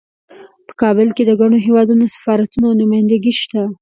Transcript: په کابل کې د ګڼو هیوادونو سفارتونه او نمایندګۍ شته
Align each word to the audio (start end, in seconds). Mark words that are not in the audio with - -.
په 0.67 0.73
کابل 0.81 1.07
کې 1.15 1.23
د 1.25 1.31
ګڼو 1.41 1.57
هیوادونو 1.65 2.05
سفارتونه 2.15 2.65
او 2.67 2.79
نمایندګۍ 2.81 3.33
شته 3.41 3.61